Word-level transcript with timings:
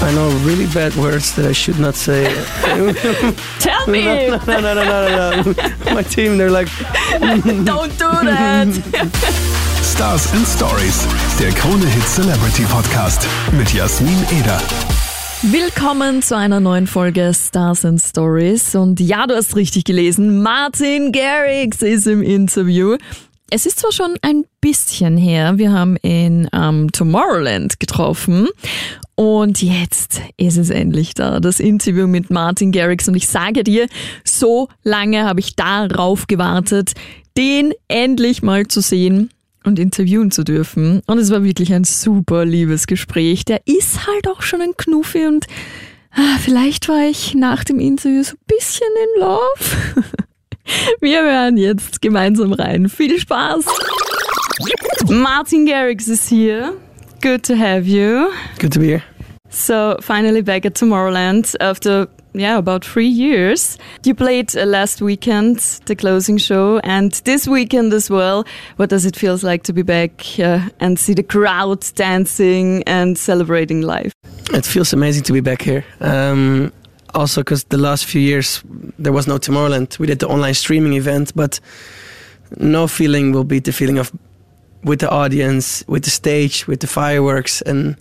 I 0.00 0.12
know 0.12 0.28
really 0.46 0.66
bad 0.66 0.94
words 0.94 1.34
that 1.34 1.44
I 1.44 1.52
should 1.52 1.80
not 1.80 1.96
say. 1.96 2.24
Tell 3.58 3.86
me! 3.88 4.04
no, 4.04 4.36
no, 4.46 4.60
no, 4.60 4.74
no, 4.74 4.84
no, 4.84 5.42
no. 5.42 5.54
My 5.94 6.02
team, 6.02 6.38
they're 6.38 6.52
like, 6.52 6.68
Don't 7.64 7.90
do 7.98 8.08
that! 8.22 8.68
Stars 9.82 10.32
and 10.32 10.46
Stories, 10.46 11.04
der 11.40 11.50
Krone 11.50 11.84
Hit 11.84 12.04
Celebrity 12.04 12.62
Podcast 12.66 13.26
mit 13.52 13.74
Jasmin 13.74 14.24
Eder. 14.30 14.62
Willkommen 15.42 16.22
zu 16.22 16.36
einer 16.36 16.60
neuen 16.60 16.86
Folge 16.86 17.32
Stars 17.34 17.84
and 17.84 18.00
Stories. 18.00 18.76
Und 18.76 19.00
ja, 19.00 19.26
du 19.26 19.34
hast 19.34 19.56
richtig 19.56 19.82
gelesen, 19.82 20.42
Martin 20.42 21.10
Garrix 21.10 21.82
ist 21.82 22.06
im 22.06 22.22
Interview. 22.22 22.96
Es 23.50 23.66
ist 23.66 23.80
zwar 23.80 23.90
schon 23.92 24.14
ein 24.22 24.44
bisschen 24.60 25.16
her, 25.16 25.58
wir 25.58 25.72
haben 25.72 25.96
ihn 26.02 26.48
am 26.52 26.92
Tomorrowland 26.92 27.80
getroffen 27.80 28.48
und 29.18 29.62
jetzt 29.62 30.20
ist 30.36 30.58
es 30.58 30.70
endlich 30.70 31.12
da, 31.12 31.40
das 31.40 31.58
Interview 31.58 32.06
mit 32.06 32.30
Martin 32.30 32.70
Garrix 32.70 33.08
und 33.08 33.16
ich 33.16 33.26
sage 33.26 33.64
dir, 33.64 33.88
so 34.22 34.68
lange 34.84 35.24
habe 35.24 35.40
ich 35.40 35.56
darauf 35.56 36.28
gewartet, 36.28 36.92
den 37.36 37.74
endlich 37.88 38.44
mal 38.44 38.68
zu 38.68 38.80
sehen 38.80 39.30
und 39.64 39.80
interviewen 39.80 40.30
zu 40.30 40.44
dürfen. 40.44 41.02
Und 41.08 41.18
es 41.18 41.32
war 41.32 41.42
wirklich 41.42 41.74
ein 41.74 41.82
super 41.82 42.44
liebes 42.44 42.86
Gespräch. 42.86 43.44
Der 43.44 43.60
ist 43.66 44.06
halt 44.06 44.28
auch 44.28 44.42
schon 44.42 44.62
ein 44.62 44.76
Knuffi 44.76 45.26
und 45.26 45.46
ah, 46.12 46.38
vielleicht 46.40 46.88
war 46.88 47.02
ich 47.08 47.34
nach 47.34 47.64
dem 47.64 47.80
Interview 47.80 48.22
so 48.22 48.36
ein 48.36 48.56
bisschen 48.56 48.86
in 49.02 49.20
Love. 49.20 50.04
Wir 51.00 51.22
hören 51.22 51.56
jetzt 51.56 52.00
gemeinsam 52.00 52.52
rein. 52.52 52.88
Viel 52.88 53.18
Spaß! 53.18 53.64
Martin 55.08 55.66
Garrix 55.66 56.06
is 56.06 56.30
here. 56.30 56.74
Good 57.20 57.42
to 57.44 57.56
have 57.56 57.86
you. 57.86 58.32
good 58.58 58.72
to 58.72 58.78
be 58.78 58.86
here. 58.86 59.04
So, 59.50 59.96
finally 60.00 60.42
back 60.42 60.66
at 60.66 60.74
Tomorrowland 60.74 61.56
after, 61.60 62.06
yeah, 62.32 62.58
about 62.58 62.84
three 62.84 63.08
years. 63.08 63.78
You 64.04 64.14
played 64.14 64.56
uh, 64.56 64.64
last 64.66 65.00
weekend, 65.00 65.58
the 65.86 65.96
closing 65.96 66.38
show, 66.38 66.78
and 66.84 67.12
this 67.24 67.48
weekend 67.48 67.92
as 67.92 68.10
well. 68.10 68.44
What 68.76 68.90
does 68.90 69.04
it 69.04 69.16
feel 69.16 69.38
like 69.42 69.64
to 69.64 69.72
be 69.72 69.82
back 69.82 70.38
uh, 70.38 70.68
and 70.80 70.98
see 70.98 71.14
the 71.14 71.22
crowd 71.22 71.84
dancing 71.94 72.84
and 72.86 73.18
celebrating 73.18 73.82
life? 73.82 74.12
It 74.52 74.64
feels 74.66 74.92
amazing 74.92 75.24
to 75.24 75.32
be 75.32 75.40
back 75.40 75.62
here. 75.62 75.84
Um, 76.00 76.72
also, 77.14 77.40
because 77.40 77.64
the 77.64 77.78
last 77.78 78.04
few 78.04 78.20
years 78.20 78.62
there 78.98 79.12
was 79.12 79.26
no 79.26 79.38
Tomorrowland. 79.38 79.98
We 79.98 80.06
did 80.06 80.20
the 80.20 80.28
online 80.28 80.54
streaming 80.54 80.92
event, 80.92 81.32
but 81.34 81.58
no 82.58 82.86
feeling 82.86 83.32
will 83.32 83.44
beat 83.44 83.64
the 83.64 83.72
feeling 83.72 83.98
of 83.98 84.12
with 84.84 85.00
the 85.00 85.10
audience, 85.10 85.84
with 85.86 86.04
the 86.04 86.10
stage, 86.10 86.66
with 86.66 86.80
the 86.80 86.86
fireworks, 86.86 87.62
and 87.62 87.96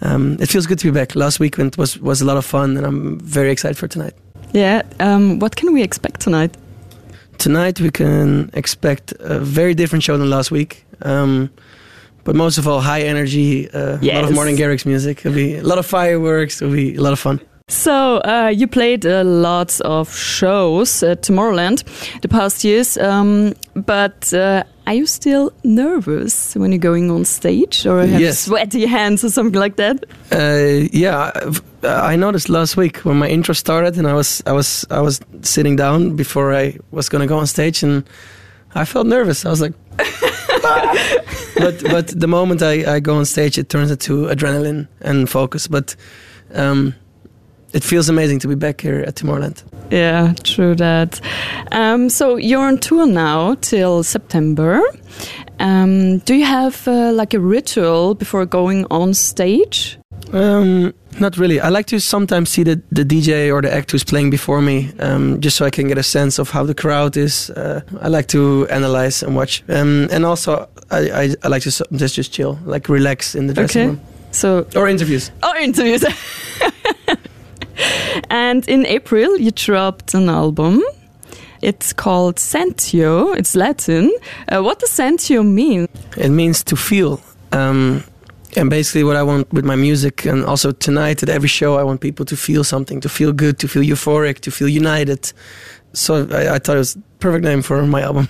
um, 0.00 0.36
it 0.40 0.48
feels 0.48 0.66
good 0.66 0.78
to 0.78 0.92
be 0.92 0.98
back. 0.98 1.14
Last 1.14 1.40
weekend 1.40 1.76
was 1.76 1.98
was 1.98 2.20
a 2.20 2.24
lot 2.24 2.36
of 2.36 2.44
fun, 2.44 2.76
and 2.76 2.86
I'm 2.86 3.18
very 3.20 3.50
excited 3.50 3.76
for 3.76 3.88
tonight. 3.88 4.14
Yeah, 4.52 4.82
um, 5.00 5.38
what 5.38 5.56
can 5.56 5.72
we 5.72 5.82
expect 5.82 6.20
tonight? 6.20 6.56
Tonight 7.38 7.80
we 7.80 7.90
can 7.90 8.50
expect 8.52 9.12
a 9.20 9.38
very 9.38 9.74
different 9.74 10.04
show 10.04 10.18
than 10.18 10.30
last 10.30 10.50
week. 10.50 10.84
Um, 11.00 11.50
but 12.24 12.36
most 12.36 12.58
of 12.58 12.68
all, 12.68 12.80
high 12.80 13.02
energy, 13.02 13.68
uh, 13.70 13.98
a 14.00 14.14
lot 14.14 14.24
of 14.24 14.34
Martin 14.34 14.56
Garrix 14.56 14.86
music. 14.86 15.18
It'll 15.20 15.34
be 15.34 15.56
a 15.56 15.62
lot 15.62 15.78
of 15.78 15.86
fireworks. 15.86 16.62
It'll 16.62 16.74
be 16.74 16.94
a 16.94 17.00
lot 17.00 17.12
of 17.12 17.18
fun. 17.18 17.40
So, 17.68 18.18
uh, 18.18 18.52
you 18.54 18.66
played 18.66 19.06
uh, 19.06 19.24
lots 19.24 19.80
of 19.80 20.14
shows 20.14 21.02
at 21.02 21.22
Tomorrowland 21.22 21.84
the 22.20 22.28
past 22.28 22.64
years, 22.64 22.98
um, 22.98 23.54
but 23.74 24.32
uh, 24.34 24.64
are 24.86 24.94
you 24.94 25.06
still 25.06 25.52
nervous 25.64 26.54
when 26.56 26.72
you're 26.72 26.78
going 26.92 27.10
on 27.10 27.24
stage 27.24 27.86
or 27.86 28.00
have 28.06 28.20
Yes. 28.20 28.38
sweaty 28.40 28.86
hands 28.86 29.24
or 29.24 29.30
something 29.30 29.60
like 29.60 29.76
that? 29.76 30.04
Uh, 30.32 30.88
yeah, 30.92 31.30
I've- 31.34 31.60
I 31.84 32.16
noticed 32.16 32.48
last 32.48 32.76
week 32.76 32.98
when 33.04 33.16
my 33.18 33.28
intro 33.28 33.54
started, 33.54 33.96
and 33.98 34.06
I 34.06 34.14
was 34.14 34.42
I 34.46 34.52
was 34.52 34.84
I 34.90 35.00
was 35.00 35.20
sitting 35.42 35.76
down 35.76 36.16
before 36.16 36.52
I 36.54 36.78
was 36.92 37.08
going 37.08 37.22
to 37.28 37.34
go 37.34 37.38
on 37.40 37.46
stage, 37.46 37.82
and 37.82 38.04
I 38.74 38.84
felt 38.84 39.06
nervous. 39.06 39.44
I 39.44 39.48
was 39.50 39.60
like, 39.60 39.72
but 41.58 41.82
but 41.90 42.06
the 42.20 42.26
moment 42.28 42.62
I, 42.62 42.96
I 42.96 43.00
go 43.00 43.16
on 43.16 43.24
stage, 43.24 43.58
it 43.58 43.68
turns 43.68 43.90
into 43.90 44.26
adrenaline 44.28 44.86
and 45.00 45.28
focus. 45.28 45.66
But 45.68 45.96
um, 46.54 46.94
it 47.72 47.82
feels 47.84 48.08
amazing 48.08 48.38
to 48.40 48.48
be 48.48 48.54
back 48.54 48.80
here 48.80 49.00
at 49.06 49.14
Tomorrowland. 49.16 49.62
Yeah, 49.90 50.34
true 50.42 50.74
that. 50.76 51.20
Um, 51.72 52.08
so, 52.08 52.36
you're 52.36 52.66
on 52.66 52.78
tour 52.78 53.06
now 53.06 53.54
till 53.60 54.02
September. 54.02 54.80
Um, 55.58 56.18
do 56.18 56.34
you 56.34 56.44
have 56.44 56.86
uh, 56.88 57.12
like 57.12 57.34
a 57.34 57.40
ritual 57.40 58.14
before 58.14 58.46
going 58.46 58.86
on 58.90 59.14
stage? 59.14 59.98
Um, 60.32 60.94
not 61.20 61.36
really. 61.36 61.60
I 61.60 61.68
like 61.68 61.86
to 61.86 62.00
sometimes 62.00 62.48
see 62.48 62.62
the, 62.64 62.80
the 62.90 63.04
DJ 63.04 63.52
or 63.52 63.60
the 63.60 63.72
act 63.72 63.90
who's 63.90 64.02
playing 64.04 64.30
before 64.30 64.62
me, 64.62 64.90
um, 64.98 65.40
just 65.40 65.56
so 65.58 65.66
I 65.66 65.70
can 65.70 65.88
get 65.88 65.98
a 65.98 66.02
sense 66.02 66.38
of 66.38 66.50
how 66.50 66.64
the 66.64 66.74
crowd 66.74 67.16
is. 67.16 67.50
Uh, 67.50 67.82
I 68.00 68.08
like 68.08 68.28
to 68.28 68.66
analyze 68.70 69.22
and 69.22 69.36
watch, 69.36 69.62
um, 69.68 70.08
and 70.10 70.24
also 70.24 70.68
I, 70.90 71.10
I, 71.10 71.34
I 71.44 71.48
like 71.48 71.62
to 71.62 71.70
just 71.70 72.14
just 72.14 72.32
chill, 72.32 72.58
like 72.64 72.88
relax 72.88 73.34
in 73.34 73.46
the 73.46 73.52
dressing 73.54 73.82
Okay. 73.82 73.88
room 73.90 74.00
So, 74.30 74.66
or 74.74 74.88
interviews. 74.88 75.30
or 75.42 75.56
interviews. 75.58 76.02
and 78.30 78.68
in 78.68 78.86
April, 78.86 79.38
you 79.38 79.50
dropped 79.50 80.14
an 80.14 80.28
album. 80.28 80.82
It's 81.62 81.92
called 81.92 82.36
Sentio. 82.36 83.36
It's 83.36 83.54
Latin. 83.54 84.12
Uh, 84.48 84.62
what 84.62 84.80
does 84.80 84.90
Sentio 84.90 85.46
mean? 85.46 85.88
It 86.16 86.30
means 86.30 86.64
to 86.64 86.76
feel. 86.76 87.20
Um, 87.52 88.02
and 88.56 88.68
basically, 88.68 89.04
what 89.04 89.16
I 89.16 89.22
want 89.22 89.50
with 89.52 89.64
my 89.64 89.76
music, 89.76 90.26
and 90.26 90.44
also 90.44 90.72
tonight 90.72 91.22
at 91.22 91.28
every 91.28 91.48
show, 91.48 91.78
I 91.78 91.84
want 91.84 92.00
people 92.00 92.26
to 92.26 92.36
feel 92.36 92.64
something, 92.64 93.00
to 93.00 93.08
feel 93.08 93.32
good, 93.32 93.58
to 93.60 93.68
feel 93.68 93.82
euphoric, 93.82 94.40
to 94.40 94.50
feel 94.50 94.68
united. 94.68 95.32
So 95.92 96.26
I, 96.30 96.54
I 96.54 96.58
thought 96.58 96.76
it 96.76 96.80
was 96.80 96.98
perfect 97.20 97.44
name 97.44 97.62
for 97.62 97.86
my 97.86 98.02
album. 98.02 98.28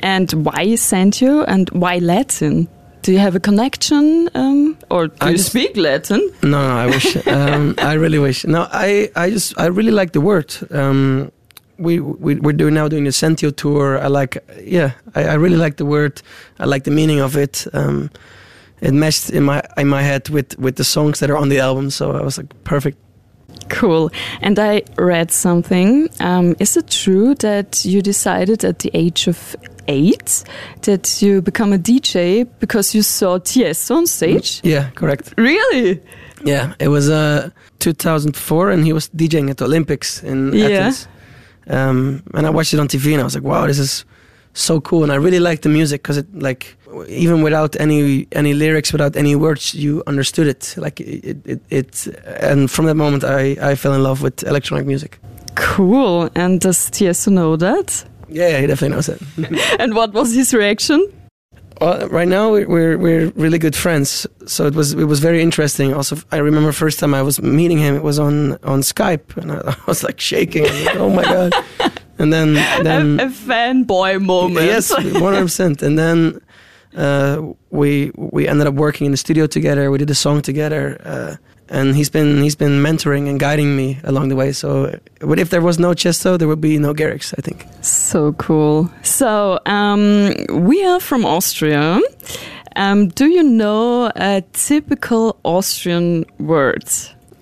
And 0.00 0.32
why 0.44 0.66
Sentio 0.74 1.44
and 1.46 1.70
why 1.70 1.98
Latin? 1.98 2.68
Do 3.02 3.12
you 3.12 3.18
have 3.18 3.34
a 3.34 3.40
connection 3.40 4.28
um, 4.34 4.76
or 4.90 5.08
do 5.08 5.14
I 5.20 5.30
you 5.30 5.36
just- 5.36 5.50
speak 5.50 5.76
Latin? 5.76 6.20
No, 6.42 6.50
no, 6.50 6.76
I 6.76 6.86
wish. 6.86 7.26
um, 7.26 7.74
I 7.78 7.94
really 7.94 8.18
wish. 8.18 8.44
No, 8.44 8.68
I, 8.72 9.10
I 9.16 9.30
just, 9.30 9.58
I 9.58 9.66
really 9.66 9.90
like 9.90 10.12
the 10.12 10.20
word. 10.20 10.54
Um, 10.70 11.30
we, 11.78 11.98
we, 11.98 12.36
we're 12.36 12.52
doing 12.52 12.74
now 12.74 12.86
doing 12.88 13.04
the 13.04 13.10
Sentio 13.10 13.54
tour. 13.54 13.98
I 13.98 14.06
like, 14.06 14.38
yeah, 14.62 14.92
I, 15.16 15.24
I 15.24 15.34
really 15.34 15.56
like 15.56 15.76
the 15.78 15.84
word. 15.84 16.22
I 16.60 16.66
like 16.66 16.84
the 16.84 16.92
meaning 16.92 17.20
of 17.20 17.36
it. 17.36 17.66
Um, 17.72 18.10
it 18.80 18.92
meshed 18.92 19.30
in 19.30 19.44
my 19.44 19.62
in 19.76 19.88
my 19.88 20.02
head 20.02 20.28
with 20.28 20.58
with 20.58 20.74
the 20.74 20.84
songs 20.84 21.20
that 21.20 21.30
are 21.30 21.36
on 21.36 21.48
the 21.48 21.60
album. 21.60 21.90
So 21.90 22.12
I 22.12 22.22
was 22.22 22.36
like, 22.36 22.48
perfect. 22.64 22.98
Cool. 23.68 24.10
And 24.42 24.58
I 24.58 24.82
read 24.96 25.30
something. 25.30 26.08
Um, 26.20 26.54
is 26.58 26.76
it 26.76 26.88
true 26.88 27.34
that 27.36 27.84
you 27.84 28.02
decided 28.02 28.64
at 28.64 28.80
the 28.80 28.90
age 28.94 29.26
of 29.28 29.56
eight 29.88 30.44
that 30.82 31.20
you 31.22 31.40
become 31.42 31.72
a 31.72 31.78
DJ 31.78 32.46
because 32.60 32.94
you 32.94 33.02
saw 33.02 33.38
Tiesto 33.38 33.96
on 33.96 34.06
stage? 34.06 34.60
Yeah, 34.62 34.90
correct. 34.94 35.34
Really? 35.36 36.00
Yeah, 36.44 36.74
it 36.78 36.88
was 36.88 37.08
uh 37.08 37.50
2004, 37.78 38.70
and 38.70 38.84
he 38.84 38.92
was 38.92 39.08
DJing 39.10 39.50
at 39.50 39.56
the 39.56 39.64
Olympics 39.64 40.22
in 40.22 40.52
Yeah. 40.52 40.66
Athens. 40.68 41.08
Um, 41.68 42.22
and 42.34 42.46
I 42.46 42.50
watched 42.50 42.74
it 42.74 42.80
on 42.80 42.88
TV, 42.88 43.12
and 43.12 43.20
I 43.20 43.24
was 43.24 43.34
like, 43.34 43.44
wow, 43.44 43.66
this 43.66 43.78
is 43.78 44.04
so 44.52 44.80
cool. 44.80 45.02
And 45.02 45.12
I 45.12 45.16
really 45.16 45.40
liked 45.40 45.62
the 45.62 45.68
music 45.68 46.02
because 46.02 46.18
it 46.18 46.26
like 46.34 46.76
even 47.08 47.42
without 47.42 47.78
any 47.80 48.26
any 48.32 48.54
lyrics, 48.54 48.92
without 48.92 49.16
any 49.16 49.34
words, 49.34 49.74
you 49.74 50.02
understood 50.06 50.46
it. 50.46 50.74
Like 50.76 51.00
it, 51.00 51.46
it, 51.46 51.60
it 51.70 52.06
and 52.40 52.70
from 52.70 52.86
that 52.86 52.94
moment, 52.96 53.24
I 53.24 53.56
I 53.60 53.74
fell 53.74 53.94
in 53.94 54.02
love 54.02 54.22
with 54.22 54.42
electronic 54.44 54.86
music. 54.86 55.18
Cool. 55.54 56.30
And 56.34 56.60
does 56.60 56.90
Tiesto 56.90 57.30
know 57.30 57.56
that? 57.56 58.04
Yeah, 58.28 58.60
he 58.60 58.66
definitely 58.66 58.96
knows 58.96 59.08
it. 59.08 59.20
and 59.80 59.94
what 59.94 60.12
was 60.12 60.34
his 60.34 60.54
reaction? 60.54 61.06
Well, 61.80 62.08
right 62.08 62.28
now 62.28 62.52
we're, 62.52 62.68
we're 62.68 62.96
we're 62.96 63.28
really 63.30 63.58
good 63.58 63.74
friends, 63.74 64.26
so 64.46 64.66
it 64.66 64.74
was 64.74 64.92
it 64.92 65.04
was 65.04 65.20
very 65.20 65.42
interesting. 65.42 65.92
Also, 65.92 66.16
I 66.30 66.36
remember 66.36 66.70
first 66.70 67.00
time 67.00 67.12
I 67.12 67.22
was 67.22 67.42
meeting 67.42 67.78
him, 67.78 67.96
it 67.96 68.02
was 68.02 68.18
on 68.18 68.52
on 68.62 68.82
Skype, 68.82 69.36
and 69.36 69.52
I, 69.52 69.56
I 69.66 69.76
was 69.86 70.04
like 70.04 70.20
shaking. 70.20 70.64
Like, 70.64 70.96
oh 70.96 71.10
my 71.10 71.24
god! 71.24 71.52
And 72.22 72.32
then 72.32 72.54
then 72.84 73.20
a, 73.20 73.24
a 73.24 73.28
fanboy 73.28 74.20
moment. 74.22 74.66
yes, 74.66 74.90
one 74.90 75.34
hundred 75.34 75.42
percent. 75.42 75.82
And 75.82 75.98
then 75.98 76.40
uh, 76.96 77.42
we 77.70 78.12
we 78.14 78.48
ended 78.48 78.66
up 78.66 78.74
working 78.74 79.06
in 79.06 79.10
the 79.10 79.16
studio 79.16 79.46
together. 79.46 79.90
We 79.90 79.98
did 79.98 80.10
a 80.10 80.14
song 80.14 80.40
together, 80.42 81.00
uh, 81.04 81.36
and 81.68 81.96
he's 81.96 82.10
been 82.10 82.42
he's 82.42 82.56
been 82.56 82.82
mentoring 82.82 83.28
and 83.28 83.40
guiding 83.40 83.76
me 83.76 83.98
along 84.04 84.28
the 84.28 84.36
way. 84.36 84.52
So, 84.52 84.98
but 85.18 85.38
if 85.38 85.50
there 85.50 85.62
was 85.62 85.78
no 85.78 85.94
Tiesto, 85.94 86.38
there 86.38 86.48
would 86.48 86.60
be 86.60 86.78
no 86.78 86.94
Garrix. 86.94 87.34
I 87.36 87.42
think. 87.42 87.66
So 87.82 88.32
cool. 88.34 88.88
So, 89.02 89.58
um, 89.66 90.32
we 90.50 90.84
are 90.84 91.00
from 91.00 91.24
Austria. 91.24 92.00
Um, 92.76 93.08
do 93.08 93.26
you 93.26 93.42
know 93.42 94.10
a 94.16 94.42
typical 94.52 95.36
Austrian 95.42 96.24
word? 96.38 96.84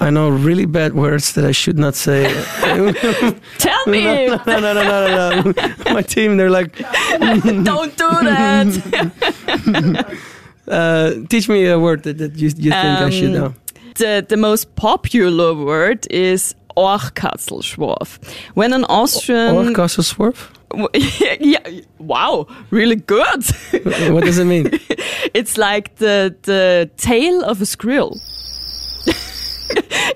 I 0.00 0.10
know 0.10 0.28
really 0.28 0.66
bad 0.66 0.94
words 0.94 1.32
that 1.34 1.44
I 1.44 1.52
should 1.52 1.78
not 1.78 1.94
say. 1.94 2.24
Tell 3.58 3.86
me! 3.86 4.04
no, 4.04 4.36
no, 4.46 4.58
no, 4.60 4.72
no, 4.72 4.82
no, 4.82 5.52
no. 5.52 5.52
My 5.94 6.02
team, 6.02 6.36
they're 6.36 6.50
like, 6.50 6.76
Don't 7.64 7.96
do 7.96 8.08
that! 8.24 10.16
uh, 10.68 11.12
teach 11.28 11.48
me 11.48 11.66
a 11.66 11.78
word 11.78 12.02
that, 12.02 12.18
that 12.18 12.34
you, 12.36 12.48
you 12.56 12.70
think 12.70 12.74
I 12.74 13.10
should 13.10 13.34
Um, 13.36 13.40
know. 13.40 13.54
The, 13.96 14.26
the 14.28 14.36
most 14.36 14.74
popular 14.74 15.54
word 15.54 16.06
is 16.10 16.54
Orchkatzelschworf. 16.76 18.18
When 18.54 18.72
an 18.72 18.84
Austrian... 18.88 19.54
Orchkatzelschworf? 19.54 20.50
yeah, 21.40 21.60
wow, 21.98 22.48
really 22.70 22.96
good. 22.96 23.44
what 24.12 24.24
does 24.24 24.38
it 24.38 24.46
mean? 24.46 24.70
it's 25.32 25.56
like 25.56 25.94
the, 25.96 26.34
the 26.42 26.90
tail 26.96 27.44
of 27.44 27.60
a 27.62 27.66
squirrel. 27.66 28.18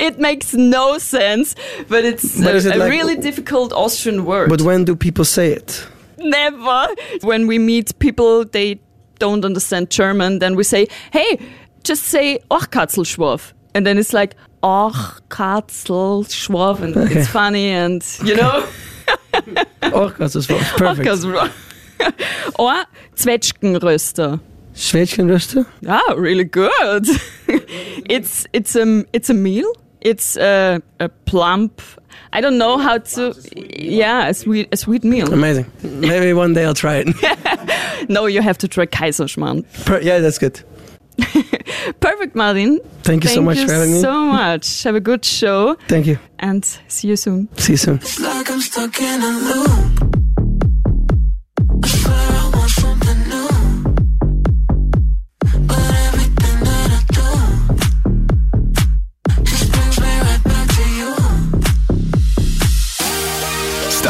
It 0.09 0.19
makes 0.19 0.55
no 0.55 0.99
sense, 0.99 1.55
but 1.89 2.05
it's 2.05 2.41
But 2.43 2.55
a, 2.55 2.75
a 2.75 2.79
like- 2.79 2.91
really 2.91 3.17
difficult 3.17 3.73
Austrian 3.73 4.25
word. 4.25 4.49
But 4.49 4.63
when 4.63 4.85
do 4.85 4.97
people 4.97 5.25
say 5.25 5.53
it? 5.53 5.87
Never. 6.19 6.89
When 7.23 7.47
we 7.47 7.59
meet 7.59 7.97
people, 7.99 8.45
they 8.45 8.79
don't 9.19 9.45
understand 9.45 9.91
German, 9.91 10.39
then 10.39 10.57
we 10.57 10.65
say, 10.65 10.87
hey, 11.13 11.39
just 11.85 12.05
say 12.05 12.39
Orchkatzelschworf. 12.51 13.53
And 13.75 13.87
then 13.87 13.99
it's 13.99 14.13
like, 14.13 14.35
Orchkatzelschworf. 14.63 16.81
And 16.81 16.97
Okay. 16.97 17.15
it's 17.21 17.29
funny 17.29 17.71
and, 17.71 18.05
you 18.25 18.35
know, 18.37 18.67
Orchkatzelschworf. 19.83 20.77
Perfect. 20.77 21.09
Or 22.59 22.85
Zwetschgenröster. 23.17 24.39
Schwätchenröster? 24.75 25.67
Ah, 25.89 26.15
really 26.17 26.45
good. 26.45 27.07
it's 28.09 28.47
it's 28.53 28.77
a 28.77 29.05
it's 29.13 29.31
a 29.31 29.35
meal. 29.35 29.73
It's 30.01 30.37
a, 30.37 30.81
a 31.01 31.09
plump. 31.09 31.81
I 32.33 32.41
don't 32.41 32.59
know 32.59 32.79
how 32.79 32.99
to. 32.99 33.35
Yeah, 33.57 34.29
a 34.29 34.35
sweet 34.35 34.69
a 34.73 34.77
sweet 34.77 35.03
meal. 35.05 35.33
Amazing. 35.33 35.67
Maybe 35.83 36.33
one 36.33 36.53
day 36.55 36.65
I'll 36.65 36.75
try 36.75 37.03
it. 37.05 37.09
No, 38.09 38.27
you 38.27 38.41
have 38.43 38.57
to 38.59 38.69
try 38.69 38.87
Kaiserschmarrn. 38.87 39.65
Per- 39.85 40.01
yeah, 40.01 40.21
that's 40.21 40.39
good. 40.39 40.63
Perfect, 42.01 42.37
Martin. 42.37 42.79
Thank 43.03 43.25
you 43.25 43.31
so 43.31 43.43
much 43.43 43.59
you 43.59 43.67
for 43.67 43.73
having 43.75 43.93
me. 43.93 44.01
so 44.01 44.25
much. 44.25 44.85
Have 44.85 44.95
a 44.95 45.01
good 45.01 45.25
show 45.25 45.75
Thank 45.89 46.07
you. 46.07 46.17
and 46.39 46.65
see 46.87 47.09
you 47.09 47.17
soon. 47.17 47.49
See 47.57 47.73
you 47.73 47.77
soon. 47.77 47.99